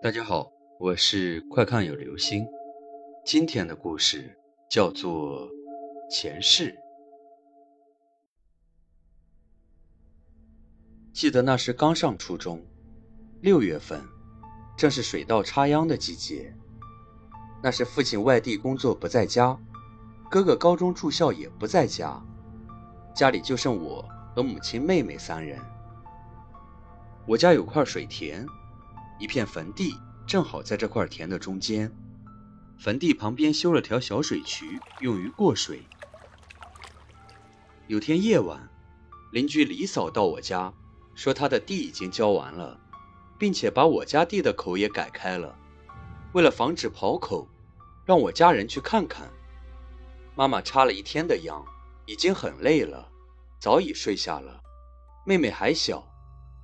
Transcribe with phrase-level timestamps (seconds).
[0.00, 2.46] 大家好，我是快看有流星。
[3.24, 4.38] 今天的故事
[4.70, 5.48] 叫做
[6.08, 6.70] 《前世》。
[11.12, 12.64] 记得那时刚上初中，
[13.40, 14.00] 六月份，
[14.76, 16.54] 正是水稻插秧的季节。
[17.60, 19.58] 那时父亲外地工作不在家，
[20.30, 22.24] 哥哥高中住校也不在家，
[23.12, 25.58] 家里就剩我和母亲、妹妹三人。
[27.26, 28.46] 我家有块水田。
[29.18, 29.94] 一片坟地
[30.26, 31.92] 正好在这块田的中间，
[32.78, 35.82] 坟地旁边修了条小水渠，用于过水。
[37.88, 38.68] 有天夜晚，
[39.32, 40.72] 邻居李嫂到我家，
[41.14, 42.78] 说她的地已经浇完了，
[43.38, 45.58] 并且把我家地的口也改开了。
[46.32, 47.48] 为了防止跑口，
[48.04, 49.28] 让我家人去看看。
[50.36, 51.64] 妈妈插了一天的秧，
[52.06, 53.10] 已经很累了，
[53.58, 54.60] 早已睡下了。
[55.24, 56.06] 妹妹还小，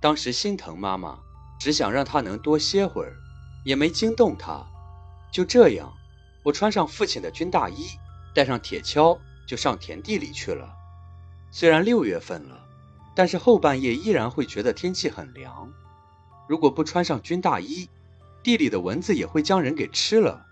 [0.00, 1.20] 当时心疼妈妈。
[1.60, 3.14] 只想让他能多歇会儿，
[3.64, 4.66] 也没惊动他。
[5.30, 5.92] 就这样，
[6.42, 7.86] 我穿上父亲的军大衣，
[8.34, 10.74] 带上铁锹，就上田地里去了。
[11.52, 12.66] 虽然六月份了，
[13.14, 15.70] 但是后半夜依然会觉得天气很凉。
[16.48, 17.88] 如果不穿上军大衣，
[18.42, 20.46] 地里的蚊子也会将人给吃了。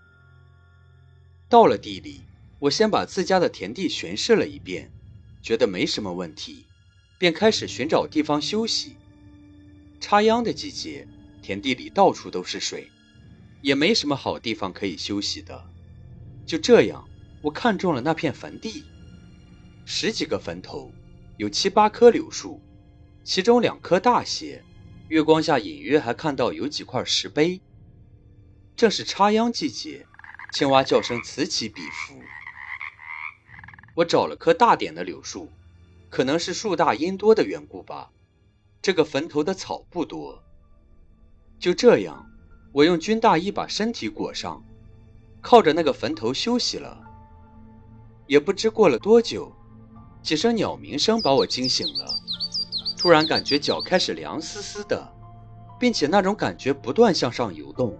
[1.49, 2.21] 到了地里，
[2.59, 4.91] 我先把自家的田地巡视了一遍，
[5.41, 6.67] 觉得没什么问题，
[7.17, 8.95] 便开始寻找地方休息。
[9.99, 11.07] 插秧的季节，
[11.41, 12.89] 田地里到处都是水，
[13.61, 15.69] 也没什么好地方可以休息的。
[16.45, 17.07] 就这样，
[17.41, 18.85] 我看中了那片坟地，
[19.85, 20.91] 十几个坟头，
[21.37, 22.61] 有七八棵柳树，
[23.23, 24.63] 其中两棵大些，
[25.09, 27.61] 月光下隐约还看到有几块石碑。
[28.75, 30.07] 正是插秧季节，
[30.53, 32.21] 青蛙叫声此起彼伏。
[33.95, 35.51] 我找了棵大点的柳树，
[36.09, 38.11] 可能是树大阴多的缘故吧。
[38.81, 40.41] 这个坟头的草不多，
[41.59, 42.25] 就这样，
[42.71, 44.63] 我用军大衣把身体裹上，
[45.41, 47.05] 靠着那个坟头休息了。
[48.25, 49.51] 也不知过了多久，
[50.21, 52.05] 几声鸟鸣声把我惊醒了。
[52.97, 55.11] 突然感觉脚开始凉丝丝的，
[55.79, 57.99] 并且那种感觉不断向上游动。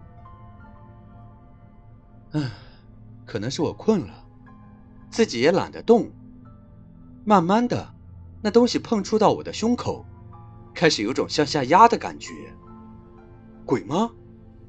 [2.31, 2.51] 唉，
[3.25, 4.25] 可能是我困了，
[5.09, 6.09] 自己也懒得动。
[7.25, 7.93] 慢慢的，
[8.41, 10.05] 那东西碰触到我的胸口。
[10.73, 12.33] 开始有种向下压的感觉，
[13.65, 14.11] 鬼吗？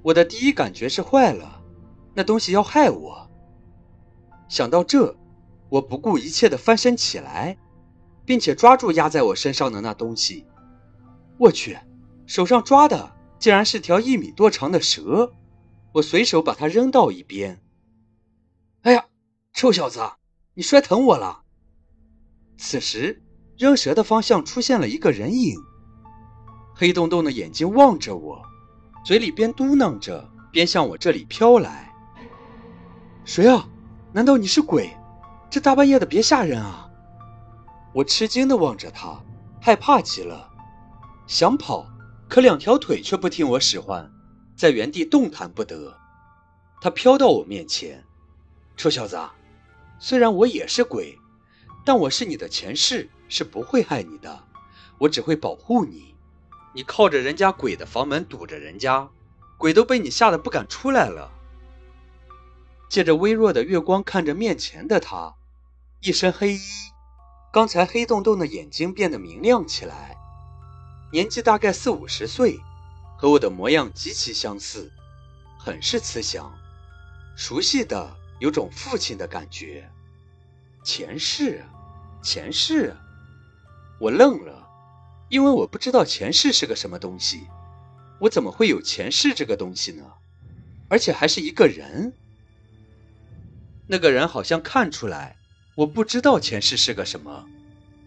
[0.03, 1.63] 我的第一感觉是坏了，
[2.15, 3.31] 那东西要害我。
[4.49, 5.17] 想到这，
[5.69, 7.57] 我不顾一切地翻身起来，
[8.25, 10.47] 并且抓住压在我身上的那东西。
[11.39, 11.79] 我去，
[12.27, 15.33] 手上抓的竟然是条一米多长的蛇！
[15.93, 17.63] 我随手把它扔到一边。
[18.83, 19.07] 哎呀，
[19.53, 20.01] 臭小子，
[20.55, 21.43] 你摔疼我了！
[22.57, 23.23] 此时，
[23.59, 25.57] 扔蛇的方向出现了一个人影。
[26.81, 28.41] 黑洞洞的眼睛望着我，
[29.05, 31.93] 嘴里边嘟囔着，边向我这里飘来。
[33.23, 33.69] 谁啊？
[34.15, 34.91] 难道你是鬼？
[35.51, 36.89] 这大半夜的，别吓人啊！
[37.93, 39.23] 我吃惊的望着他，
[39.61, 40.49] 害怕极了，
[41.27, 41.87] 想跑，
[42.31, 44.11] 可两条腿却不听我使唤，
[44.57, 45.95] 在原地动弹不得。
[46.81, 48.03] 他飘到我面前，
[48.79, 49.21] 臭小子，
[49.99, 51.19] 虽然我也是鬼，
[51.85, 54.45] 但我是你的前世，是不会害你的，
[54.97, 56.15] 我只会保护你。
[56.73, 59.09] 你靠着人家鬼的房门堵着人家，
[59.59, 61.33] 鬼都被你吓得不敢出来了。
[62.89, 65.35] 借着微弱的月光看着面前的他，
[66.01, 66.61] 一身黑衣，
[67.53, 70.17] 刚才黑洞洞的眼睛变得明亮起来，
[71.13, 72.61] 年纪大概四五十岁，
[73.19, 74.91] 和我的模样极其相似，
[75.59, 76.53] 很是慈祥，
[77.37, 79.89] 熟悉的有种父亲的感觉。
[80.83, 81.65] 前世，
[82.23, 82.97] 前世，
[83.99, 84.60] 我愣了。
[85.31, 87.47] 因为我不知道前世是个什么东西，
[88.21, 90.05] 我怎么会有前世这个东西呢？
[90.89, 92.13] 而且还是一个人。
[93.87, 95.37] 那个人好像看出来
[95.77, 97.47] 我不知道前世是个什么，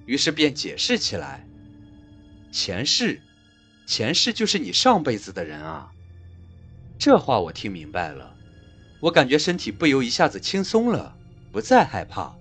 [0.05, 1.47] 于是便解释起来
[2.51, 3.21] ：“前世，
[3.87, 5.91] 前世就是你上辈子的人啊。”
[6.99, 8.35] 这话我听明白了，
[8.99, 11.15] 我感觉身体不由一下子轻松了，
[11.53, 12.35] 不再害怕，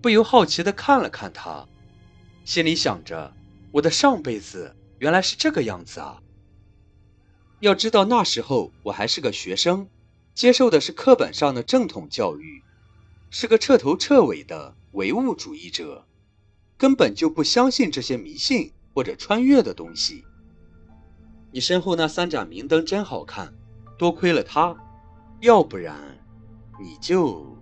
[0.00, 1.66] 不由好奇的看了看他，
[2.44, 3.34] 心里想着。
[3.72, 6.22] 我的上辈子原来是这个样子啊！
[7.60, 9.88] 要知道那时候我还是个学生，
[10.34, 12.62] 接受的是课本上的正统教育，
[13.30, 16.04] 是个彻头彻尾的唯物主义者，
[16.76, 20.24] 根本就不相信这些迷信或者穿越的东西。
[21.50, 23.54] 你身后那三盏明灯真好看，
[23.96, 24.76] 多亏了它，
[25.40, 25.96] 要不然
[26.78, 27.56] 你就……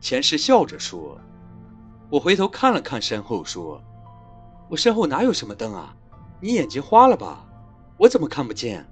[0.00, 1.18] 前世笑着说。
[2.10, 3.82] 我回头看了看身后，说。
[4.68, 5.96] 我身后哪有什么灯啊？
[6.40, 7.46] 你眼睛花了吧？
[7.98, 8.86] 我怎么看不见？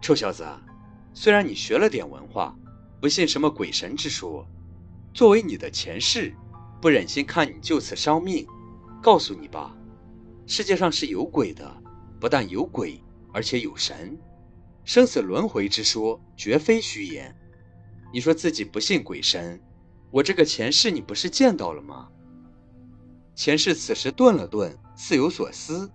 [0.00, 0.46] 臭小子，
[1.14, 2.56] 虽然你学了点文化，
[3.00, 4.46] 不信什么鬼神之说，
[5.14, 6.34] 作为你的前世，
[6.80, 8.46] 不忍心看你就此伤命，
[9.02, 9.74] 告诉你吧，
[10.46, 11.82] 世界上是有鬼的，
[12.18, 13.02] 不但有鬼，
[13.32, 14.18] 而且有神，
[14.84, 17.34] 生死轮回之说绝非虚言。
[18.12, 19.62] 你说自己不信鬼神，
[20.10, 22.08] 我这个前世你不是见到了吗？
[23.40, 25.90] 前世此时顿了顿，似有所思，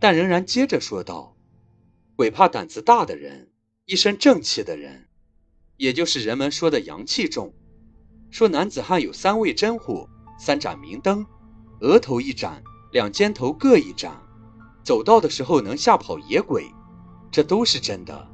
[0.00, 1.36] 但仍然接着说道
[2.16, 3.50] ：“鬼怕胆子大的人，
[3.84, 5.06] 一身正气的人，
[5.76, 7.52] 也就是人们说的阳气重。
[8.30, 10.08] 说男子汉有三味真火，
[10.38, 11.26] 三盏明灯，
[11.82, 14.22] 额头一盏，两肩头各一盏，
[14.82, 16.64] 走道的时候能吓跑野鬼，
[17.30, 18.26] 这都是真的。”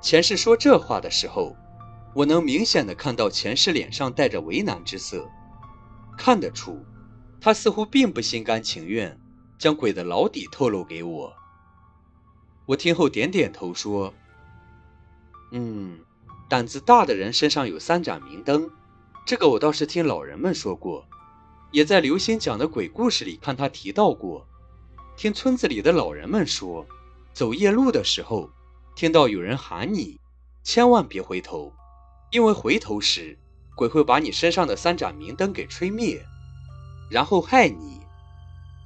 [0.00, 1.56] 前世说这话的时候。
[2.14, 5.28] 我能明显的看到前世脸上带着为难之色，
[6.16, 6.84] 看得出，
[7.40, 9.18] 他似乎并不心甘情愿
[9.58, 11.32] 将鬼的老底透露给我。
[12.66, 14.12] 我听后点点头说
[15.52, 15.98] ：“嗯，
[16.48, 18.70] 胆子大的人身上有三盏明灯，
[19.26, 21.08] 这个我倒是听老人们说过，
[21.72, 24.46] 也在刘星讲的鬼故事里看他提到过。
[25.16, 26.86] 听村子里的老人们说，
[27.32, 28.50] 走夜路的时候，
[28.94, 30.18] 听到有人喊你，
[30.62, 31.72] 千万别回头。”
[32.30, 33.36] 因为回头时，
[33.74, 36.24] 鬼会把你身上的三盏明灯给吹灭，
[37.10, 38.00] 然后害你。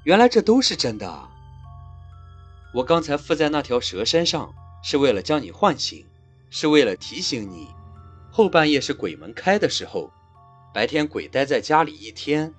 [0.03, 1.29] 原来这都是真的。
[2.73, 6.05] 我刚才附在那条蛇身上，是为了将你唤醒，
[6.51, 7.69] 是为了提醒你，
[8.33, 10.11] 后半夜是鬼门开的时候，
[10.75, 12.53] 白天鬼待在家里一天，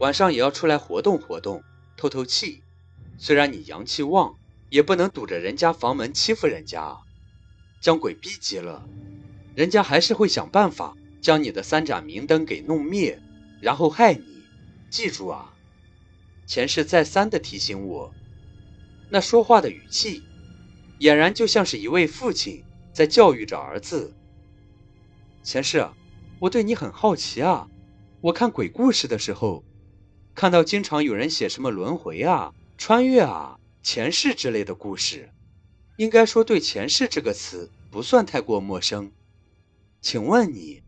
[0.00, 1.62] 晚上也要出来活动活动，
[1.96, 2.62] 透透气。
[3.18, 4.34] 虽然你阳气旺，
[4.68, 6.98] 也不能堵着人家房门欺负人家，
[7.80, 8.86] 将鬼逼急了。
[9.54, 13.18] 人家还是会想办法将你的三盏明灯给弄灭，
[13.62, 14.35] 然后害你。
[14.90, 15.52] 记住啊！
[16.46, 18.14] 前世再三的提醒我，
[19.10, 20.22] 那说话的语气，
[21.00, 24.14] 俨然就像是一位父亲在教育着儿子。
[25.42, 25.86] 前世，
[26.38, 27.68] 我对你很好奇啊！
[28.20, 29.64] 我看鬼故事的时候，
[30.34, 35.30] 看到经常有人写什么轮回啊、穿越啊、前世之类的故事，
[35.96, 39.12] 应该说对“前世”这个词不算太过陌生。
[40.00, 40.82] 请问你，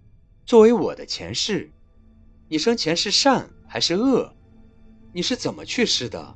[0.47, 1.71] 作为我的前世，
[2.49, 4.33] 你生前是善还是恶？
[5.13, 6.35] 你是怎么去世的？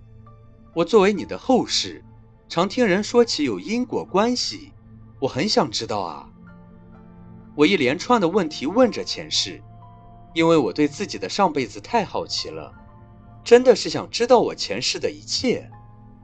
[0.75, 2.05] 我作为你的后世，
[2.47, 4.73] 常听人说起有因果关系，
[5.19, 6.29] 我很想知道啊。
[7.57, 9.63] 我一连串的问题问着前世，
[10.35, 12.73] 因为我对自己的上辈子太好奇了，
[13.43, 15.71] 真的是想知道我前世的一切。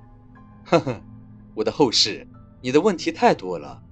[0.66, 1.00] 呵呵，
[1.54, 2.28] 我的后世，
[2.60, 3.82] 你的问题太多了，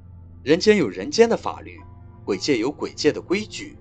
[0.43, 1.81] 人间有人间的法律。
[2.25, 3.79] 鬼界有鬼界的规矩，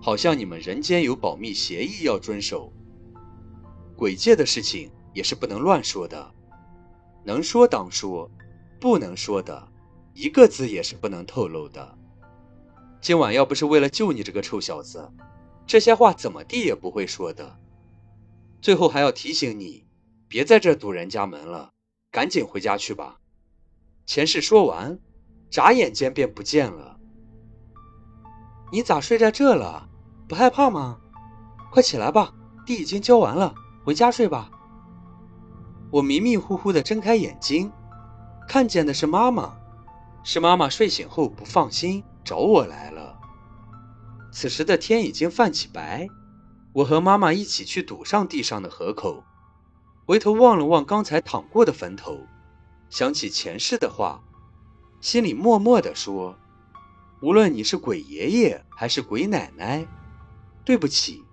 [0.00, 2.72] 好像你们人间有保密协议要遵守。
[3.96, 6.32] 鬼界的事情也是不能乱说的，
[7.22, 8.30] 能说当说，
[8.80, 9.68] 不能说的
[10.14, 11.98] 一个字也是不能透露的。
[13.00, 15.10] 今晚要不是为了救你这个臭小子，
[15.66, 17.58] 这些话怎么地也不会说的。
[18.62, 19.86] 最后还要提醒你，
[20.28, 21.72] 别在这堵人家门了，
[22.10, 23.20] 赶紧回家去吧。
[24.06, 24.98] 前世说完，
[25.50, 26.98] 眨眼间便不见了。
[28.72, 29.89] 你咋睡在这了？
[30.30, 30.96] 不害怕吗？
[31.72, 32.32] 快起来吧，
[32.64, 33.52] 地已经浇完了，
[33.84, 34.48] 回家睡吧。
[35.90, 37.72] 我迷迷糊糊的睁开眼睛，
[38.46, 39.56] 看见的是妈妈，
[40.22, 43.18] 是妈妈睡醒后不放心找我来了。
[44.30, 46.06] 此时的天已经泛起白，
[46.74, 49.24] 我和妈妈一起去堵上地上的河口，
[50.06, 52.20] 回头望了望刚才淌过的坟头，
[52.88, 54.20] 想起前世的话，
[55.00, 56.36] 心里默默的说。
[57.20, 59.84] 无论你是鬼爷爷还是鬼奶奶，
[60.64, 61.24] 对不起，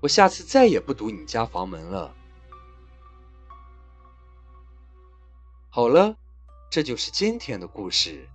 [0.00, 2.14] 我下次再也不堵你家房门了。
[5.68, 6.16] 好了，
[6.70, 8.28] 这就是今天的故事，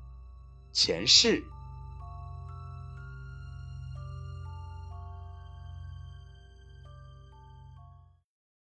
[0.71, 1.43] 前世。